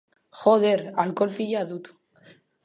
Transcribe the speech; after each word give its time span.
Joder, 0.37 0.81
alkohol 1.03 1.35
pila 1.37 1.63
dut. 1.73 1.93